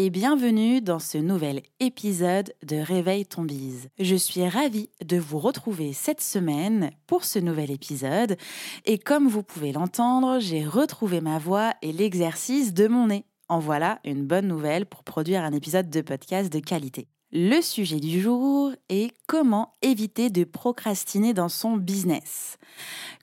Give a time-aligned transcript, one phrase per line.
[0.00, 3.88] et bienvenue dans ce nouvel épisode de Réveil ton bise.
[3.98, 8.36] Je suis ravie de vous retrouver cette semaine pour ce nouvel épisode
[8.84, 13.24] et comme vous pouvez l'entendre, j'ai retrouvé ma voix et l'exercice de mon nez.
[13.48, 17.08] En voilà une bonne nouvelle pour produire un épisode de podcast de qualité.
[17.30, 22.56] Le sujet du jour est comment éviter de procrastiner dans son business.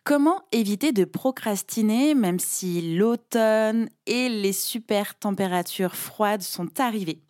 [0.03, 7.23] Comment éviter de procrastiner même si l'automne et les super températures froides sont arrivées,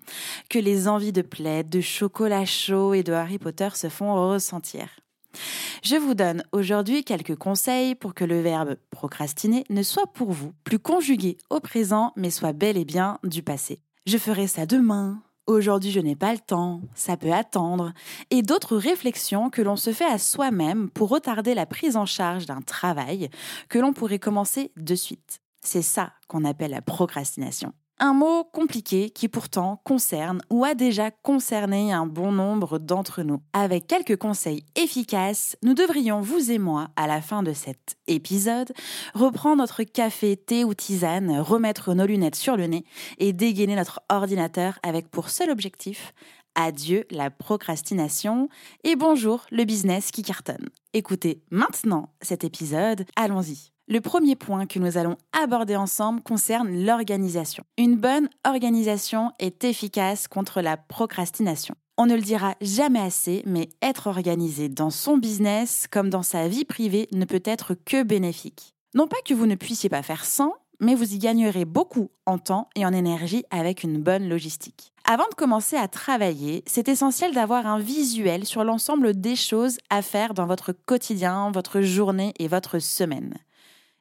[0.50, 4.89] que les envies de plaid, de chocolat chaud et de Harry Potter se font ressentir?
[5.81, 10.52] Je vous donne aujourd'hui quelques conseils pour que le verbe procrastiner ne soit pour vous
[10.66, 13.80] plus conjugué au présent mais soit bel et bien du passé.
[14.05, 17.93] Je ferai ça demain, Aujourd'hui, je n'ai pas le temps, ça peut attendre,
[18.31, 22.47] et d'autres réflexions que l'on se fait à soi-même pour retarder la prise en charge
[22.47, 23.29] d'un travail
[23.69, 25.41] que l'on pourrait commencer de suite.
[25.61, 27.73] C'est ça qu'on appelle la procrastination.
[27.97, 33.41] Un mot compliqué qui pourtant concerne ou a déjà concerné un bon nombre d'entre nous.
[33.53, 38.73] Avec quelques conseils efficaces, nous devrions, vous et moi, à la fin de cet épisode,
[39.13, 42.83] reprendre notre café, thé ou tisane, remettre nos lunettes sur le nez
[43.17, 46.13] et dégainer notre ordinateur avec pour seul objectif
[46.55, 48.49] Adieu la procrastination
[48.83, 50.69] et bonjour le business qui cartonne.
[50.93, 53.75] Écoutez maintenant cet épisode, allons-y.
[53.88, 57.63] Le premier point que nous allons aborder ensemble concerne l'organisation.
[57.78, 61.75] Une bonne organisation est efficace contre la procrastination.
[61.96, 66.47] On ne le dira jamais assez, mais être organisé dans son business comme dans sa
[66.47, 68.73] vie privée ne peut être que bénéfique.
[68.96, 72.40] Non pas que vous ne puissiez pas faire sans, mais vous y gagnerez beaucoup en
[72.40, 74.94] temps et en énergie avec une bonne logistique.
[75.03, 80.02] Avant de commencer à travailler, c'est essentiel d'avoir un visuel sur l'ensemble des choses à
[80.02, 83.35] faire dans votre quotidien, votre journée et votre semaine.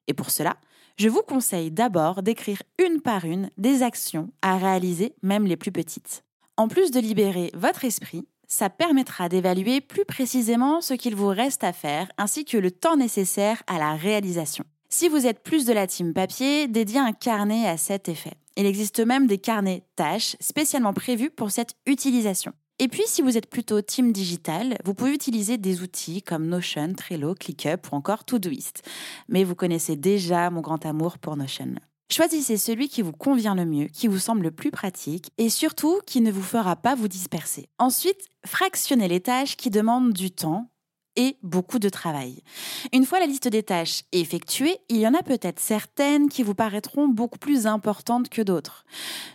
[0.09, 0.57] Et pour cela,
[0.97, 5.73] je vous conseille d'abord d'écrire une par une des actions à réaliser, même les plus
[5.73, 6.25] petites.
[6.57, 11.65] En plus de libérer votre esprit, ça permettra d'évaluer plus précisément ce qu'il vous reste
[11.65, 14.65] à faire ainsi que le temps nécessaire à la réalisation.
[14.89, 18.35] Si vous êtes plus de la team papier, dédiez un carnet à cet effet.
[18.57, 22.53] Il existe même des carnets tâches spécialement prévus pour cette utilisation.
[22.81, 26.93] Et puis, si vous êtes plutôt team digital, vous pouvez utiliser des outils comme Notion,
[26.95, 28.83] Trello, ClickUp ou encore Todoist.
[29.29, 31.77] Mais vous connaissez déjà mon grand amour pour Notion.
[32.11, 36.01] Choisissez celui qui vous convient le mieux, qui vous semble le plus pratique et surtout
[36.07, 37.69] qui ne vous fera pas vous disperser.
[37.79, 40.69] Ensuite, fractionnez les tâches qui demandent du temps
[41.17, 42.43] et beaucoup de travail.
[42.93, 46.55] Une fois la liste des tâches effectuée, il y en a peut-être certaines qui vous
[46.55, 48.85] paraîtront beaucoup plus importantes que d'autres.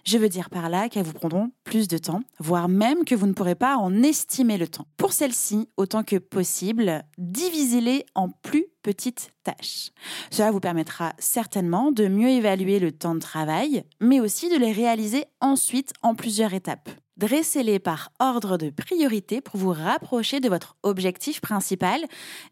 [0.05, 3.27] Je veux dire par là qu'elles vous prendront plus de temps, voire même que vous
[3.27, 4.87] ne pourrez pas en estimer le temps.
[4.97, 9.91] Pour celles-ci, autant que possible, divisez-les en plus petites tâches.
[10.31, 14.71] Cela vous permettra certainement de mieux évaluer le temps de travail, mais aussi de les
[14.71, 16.89] réaliser ensuite en plusieurs étapes.
[17.19, 21.99] Dressez-les par ordre de priorité pour vous rapprocher de votre objectif principal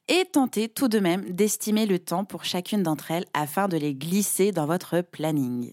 [0.10, 3.96] et tentez tout de même d'estimer le temps pour chacune d'entre elles afin de les
[3.96, 5.72] glisser dans votre planning.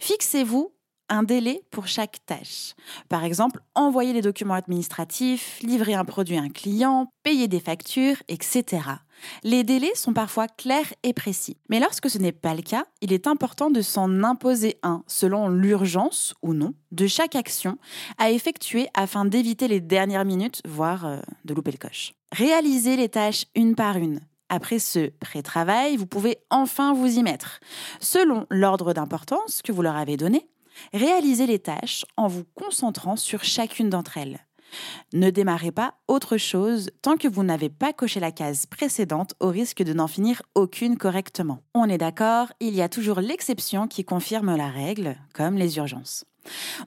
[0.00, 0.72] Fixez-vous
[1.12, 2.74] un délai pour chaque tâche.
[3.10, 8.16] Par exemple, envoyer les documents administratifs, livrer un produit à un client, payer des factures,
[8.28, 8.80] etc.
[9.42, 11.58] Les délais sont parfois clairs et précis.
[11.68, 15.50] Mais lorsque ce n'est pas le cas, il est important de s'en imposer un, selon
[15.50, 17.76] l'urgence ou non, de chaque action
[18.16, 22.14] à effectuer afin d'éviter les dernières minutes, voire euh, de louper le coche.
[22.32, 24.20] Réalisez les tâches une par une.
[24.48, 27.60] Après ce pré-travail, vous pouvez enfin vous y mettre.
[28.00, 30.46] Selon l'ordre d'importance que vous leur avez donné,
[30.92, 34.40] Réalisez les tâches en vous concentrant sur chacune d'entre elles.
[35.12, 39.48] Ne démarrez pas autre chose tant que vous n'avez pas coché la case précédente au
[39.48, 41.60] risque de n'en finir aucune correctement.
[41.74, 46.24] On est d'accord, il y a toujours l'exception qui confirme la règle, comme les urgences.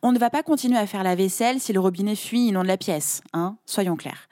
[0.01, 2.77] On ne va pas continuer à faire la vaisselle si le robinet fuit de la
[2.77, 4.27] pièce, hein, soyons clairs.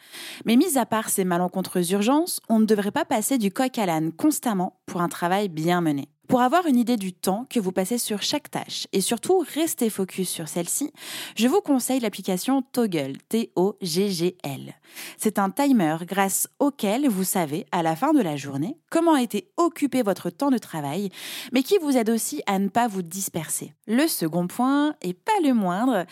[0.46, 3.86] Mais mis à part ces malencontreuses urgences, on ne devrait pas passer du coq à
[3.86, 6.10] l'âne constamment pour un travail bien mené.
[6.28, 9.90] Pour avoir une idée du temps que vous passez sur chaque tâche et surtout rester
[9.90, 10.92] focus sur celle-ci,
[11.36, 14.74] je vous conseille l'application Toggle, T-O-G-G-L.
[15.18, 19.22] C'est un timer grâce auquel vous savez à la fin de la journée comment a
[19.22, 21.10] été occupé votre temps de travail,
[21.52, 23.74] mais qui vous aide aussi à ne pas vous disperser.
[23.86, 26.06] Le second point, et pas le moindre,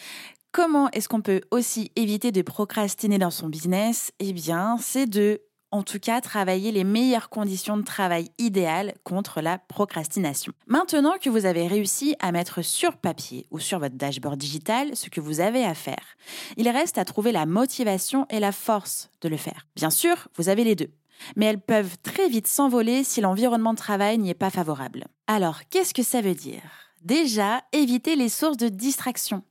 [0.54, 4.12] Comment est-ce qu'on peut aussi éviter de procrastiner dans son business?
[4.20, 5.40] Eh bien, c'est de
[5.72, 10.54] en tout cas travailler les meilleures conditions de travail idéales contre la procrastination.
[10.68, 15.10] Maintenant que vous avez réussi à mettre sur papier ou sur votre dashboard digital ce
[15.10, 16.18] que vous avez à faire,
[16.58, 19.68] il reste à trouver la motivation et la force de le faire.
[19.76, 20.92] Bien sûr, vous avez les deux.
[21.36, 25.06] Mais elles peuvent très vite s'envoler si l'environnement de travail n'y est pas favorable.
[25.28, 26.62] Alors, qu'est-ce que ça veut dire?
[27.04, 29.44] Déjà, éviter les sources de distraction.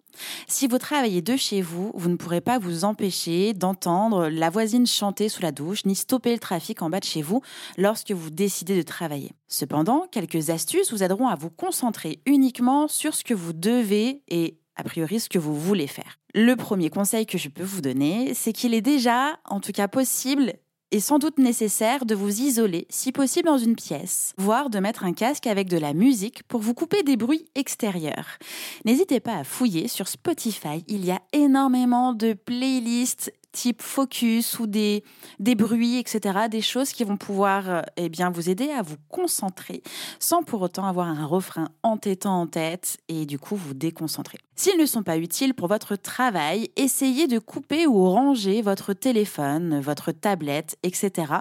[0.47, 4.87] Si vous travaillez de chez vous, vous ne pourrez pas vous empêcher d'entendre la voisine
[4.87, 7.43] chanter sous la douche, ni stopper le trafic en bas de chez vous
[7.77, 9.33] lorsque vous décidez de travailler.
[9.49, 14.59] Cependant, quelques astuces vous aideront à vous concentrer uniquement sur ce que vous devez et
[14.77, 16.19] a priori ce que vous voulez faire.
[16.35, 19.89] Le premier conseil que je peux vous donner, c'est qu'il est déjà, en tout cas
[19.89, 20.55] possible,
[20.91, 25.05] est sans doute nécessaire de vous isoler, si possible dans une pièce, voire de mettre
[25.05, 28.39] un casque avec de la musique pour vous couper des bruits extérieurs.
[28.85, 34.67] N'hésitez pas à fouiller sur Spotify, il y a énormément de playlists type focus ou
[34.67, 35.05] des,
[35.39, 36.49] des bruits, etc.
[36.51, 39.83] Des choses qui vont pouvoir euh, eh bien, vous aider à vous concentrer
[40.19, 44.39] sans pour autant avoir un refrain entêtant en tête et du coup vous déconcentrer.
[44.57, 49.81] S'ils ne sont pas utiles pour votre travail, essayez de couper ou ranger votre téléphone,
[49.81, 51.33] votre tablette, etc.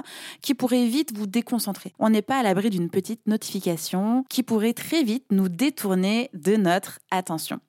[0.41, 1.91] qui pourrait vite vous déconcentrer.
[1.99, 6.55] On n'est pas à l'abri d'une petite notification qui pourrait très vite nous détourner de
[6.55, 7.59] notre attention.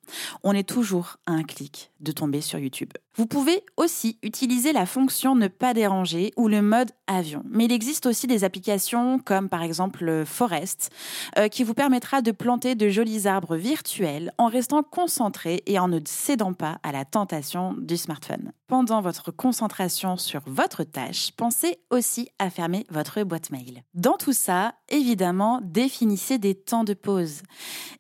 [0.45, 2.93] On est toujours à un clic de tomber sur YouTube.
[3.17, 7.43] Vous pouvez aussi utiliser la fonction ne pas déranger ou le mode avion.
[7.51, 10.91] Mais il existe aussi des applications comme par exemple Forest
[11.37, 15.89] euh, qui vous permettra de planter de jolis arbres virtuels en restant concentré et en
[15.89, 18.53] ne cédant pas à la tentation du smartphone.
[18.69, 23.83] Pendant votre concentration sur votre tâche, pensez aussi à fermer votre boîte mail.
[23.95, 27.43] Dans tout ça, évidemment, définissez des temps de pause.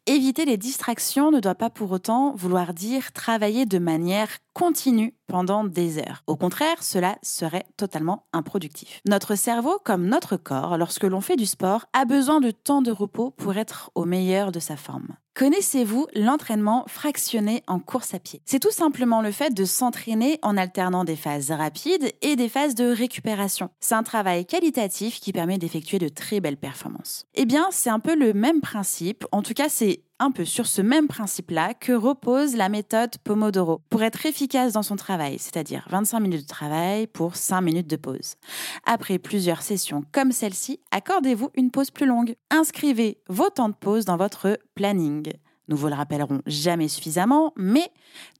[0.06, 4.28] Éviter les distractions ne doit pas pour autant vouloir dire travailler de manière
[4.60, 6.22] continue pendant des heures.
[6.26, 9.00] Au contraire, cela serait totalement improductif.
[9.08, 12.90] Notre cerveau, comme notre corps, lorsque l'on fait du sport, a besoin de temps de
[12.90, 15.16] repos pour être au meilleur de sa forme.
[15.34, 18.42] Connaissez-vous l'entraînement fractionné en course à pied?
[18.44, 22.74] C'est tout simplement le fait de s'entraîner en alternant des phases rapides et des phases
[22.74, 23.70] de récupération.
[23.80, 27.24] C'est un travail qualitatif qui permet d'effectuer de très belles performances.
[27.34, 30.66] Eh bien, c'est un peu le même principe, en tout cas c'est un peu sur
[30.66, 35.86] ce même principe-là que repose la méthode Pomodoro pour être efficace dans son travail, c'est-à-dire
[35.90, 38.36] 25 minutes de travail pour 5 minutes de pause.
[38.84, 42.36] Après plusieurs sessions comme celle-ci, accordez-vous une pause plus longue.
[42.50, 45.32] Inscrivez vos temps de pause dans votre planning.
[45.68, 47.90] Nous vous le rappellerons jamais suffisamment, mais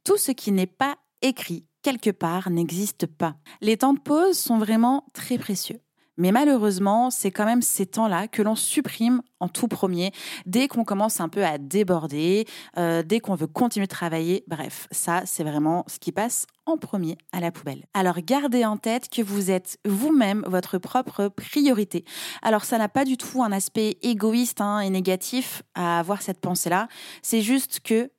[0.04, 3.36] tout ce qui n'est pas écrit quelque part n'existe pas.
[3.62, 5.80] Les temps de pause sont vraiment très précieux.
[6.16, 10.12] Mais malheureusement, c'est quand même ces temps-là que l'on supprime en tout premier
[10.46, 12.46] dès qu'on commence un peu à déborder,
[12.76, 14.44] euh, dès qu'on veut continuer de travailler.
[14.46, 17.84] Bref, ça, c'est vraiment ce qui passe en premier à la poubelle.
[17.94, 22.04] Alors gardez en tête que vous êtes vous-même votre propre priorité.
[22.42, 26.40] Alors ça n'a pas du tout un aspect égoïste hein, et négatif à avoir cette
[26.40, 26.88] pensée-là.
[27.22, 28.10] C'est juste que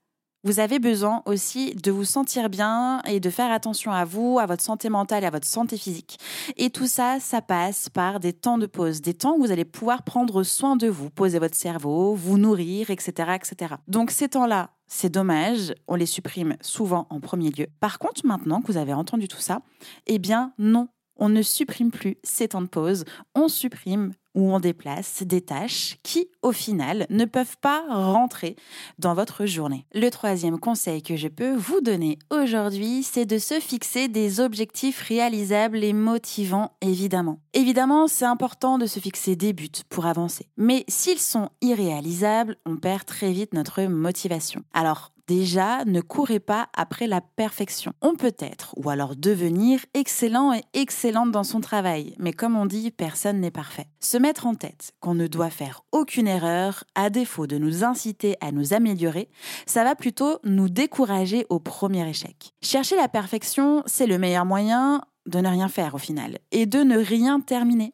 [0.43, 4.45] vous avez besoin aussi de vous sentir bien et de faire attention à vous, à
[4.45, 6.18] votre santé mentale et à votre santé physique.
[6.57, 9.66] Et tout ça, ça passe par des temps de pause, des temps où vous allez
[9.66, 13.33] pouvoir prendre soin de vous, poser votre cerveau, vous nourrir, etc.
[13.35, 13.75] etc.
[13.87, 17.68] Donc ces temps-là, c'est dommage, on les supprime souvent en premier lieu.
[17.80, 19.61] Par contre, maintenant que vous avez entendu tout ça,
[20.07, 24.59] eh bien non, on ne supprime plus ces temps de pause, on supprime ou on
[24.59, 28.56] déplace des tâches qui, au final, ne peuvent pas rentrer
[29.00, 29.85] dans votre journée.
[29.94, 35.02] Le troisième conseil que je peux vous donner aujourd'hui, c'est de se fixer des objectifs
[35.02, 37.40] réalisables et motivants, évidemment.
[37.54, 40.47] Évidemment, c'est important de se fixer des buts pour avancer.
[40.57, 44.64] Mais s'ils sont irréalisables, on perd très vite notre motivation.
[44.73, 47.94] Alors, Déjà, ne courez pas après la perfection.
[48.02, 52.66] On peut être, ou alors devenir, excellent et excellente dans son travail, mais comme on
[52.66, 53.88] dit, personne n'est parfait.
[54.21, 58.51] Mettre en tête qu'on ne doit faire aucune erreur, à défaut de nous inciter à
[58.51, 59.30] nous améliorer,
[59.66, 62.54] ça va plutôt nous décourager au premier échec.
[62.61, 66.80] Chercher la perfection, c'est le meilleur moyen de ne rien faire au final, et de
[66.80, 67.94] ne rien terminer.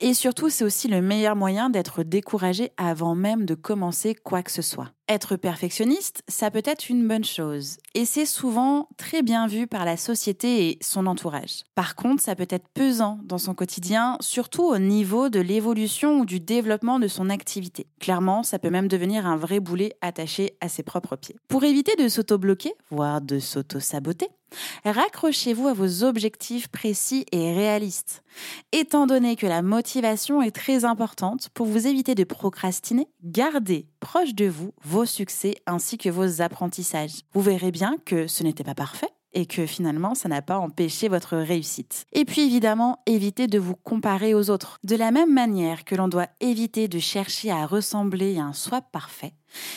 [0.00, 4.50] Et surtout, c'est aussi le meilleur moyen d'être découragé avant même de commencer quoi que
[4.50, 4.90] ce soit.
[5.08, 9.84] Être perfectionniste, ça peut être une bonne chose, et c'est souvent très bien vu par
[9.84, 11.64] la société et son entourage.
[11.74, 16.24] Par contre, ça peut être pesant dans son quotidien, surtout au niveau de l'évolution ou
[16.24, 17.86] du développement de son activité.
[18.00, 21.36] Clairement, ça peut même devenir un vrai boulet attaché à ses propres pieds.
[21.48, 24.28] Pour éviter de s'auto-bloquer, voire de s'auto-saboter,
[24.84, 28.22] Raccrochez-vous à vos objectifs précis et réalistes.
[28.72, 34.34] Étant donné que la motivation est très importante, pour vous éviter de procrastiner, gardez proche
[34.34, 37.22] de vous vos succès ainsi que vos apprentissages.
[37.32, 41.08] Vous verrez bien que ce n'était pas parfait et que finalement ça n'a pas empêché
[41.08, 42.06] votre réussite.
[42.12, 44.78] Et puis évidemment, évitez de vous comparer aux autres.
[44.84, 48.80] De la même manière que l'on doit éviter de chercher à ressembler à un soi
[48.80, 49.34] parfait,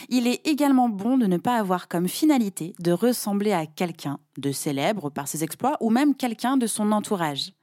[0.09, 4.51] il est également bon de ne pas avoir comme finalité de ressembler à quelqu'un de
[4.51, 7.54] célèbre par ses exploits ou même quelqu'un de son entourage.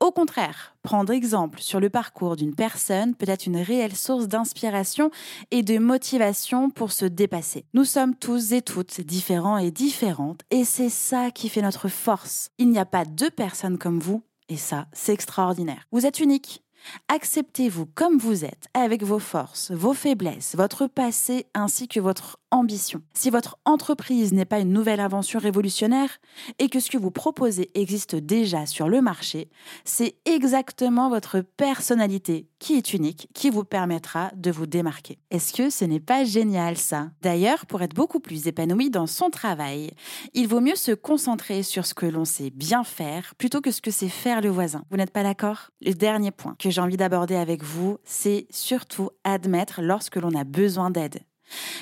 [0.00, 5.10] Au contraire, prendre exemple sur le parcours d'une personne peut être une réelle source d'inspiration
[5.50, 7.64] et de motivation pour se dépasser.
[7.74, 12.50] Nous sommes tous et toutes différents et différentes et c'est ça qui fait notre force.
[12.58, 15.86] Il n'y a pas deux personnes comme vous et ça, c'est extraordinaire.
[15.90, 16.63] Vous êtes unique
[17.08, 23.02] Acceptez-vous comme vous êtes, avec vos forces, vos faiblesses, votre passé ainsi que votre ambition.
[23.14, 26.18] Si votre entreprise n'est pas une nouvelle invention révolutionnaire
[26.58, 29.48] et que ce que vous proposez existe déjà sur le marché,
[29.84, 35.18] c'est exactement votre personnalité qui est unique qui vous permettra de vous démarquer.
[35.30, 37.10] Est-ce que ce n'est pas génial ça?
[37.20, 39.90] D'ailleurs, pour être beaucoup plus épanoui dans son travail,
[40.32, 43.82] il vaut mieux se concentrer sur ce que l'on sait bien faire plutôt que ce
[43.82, 44.86] que sait faire le voisin.
[44.90, 45.72] Vous n'êtes pas d'accord?
[45.82, 50.44] Le dernier point que j'ai envie d'aborder avec vous, c'est surtout admettre lorsque l'on a
[50.44, 51.20] besoin d'aide.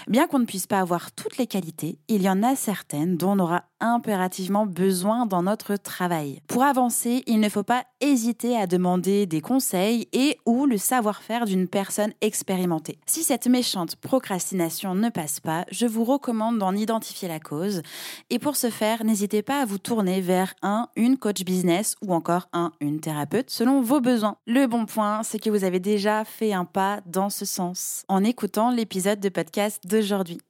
[0.08, 3.32] Bien qu'on ne puisse pas avoir toutes les qualités, il y en a certaines dont
[3.32, 6.40] on aura impérativement besoin dans notre travail.
[6.46, 11.44] Pour avancer, il ne faut pas hésiter à demander des conseils et ou le savoir-faire
[11.44, 12.98] d'une personne expérimentée.
[13.06, 17.82] Si cette méchante procrastination ne passe pas, je vous recommande d'en identifier la cause
[18.30, 22.14] et pour ce faire, n'hésitez pas à vous tourner vers un, une coach business ou
[22.14, 24.36] encore un, une thérapeute selon vos besoins.
[24.46, 28.24] Le bon point, c'est que vous avez déjà fait un pas dans ce sens en
[28.24, 30.40] écoutant l'épisode de podcast d'aujourd'hui.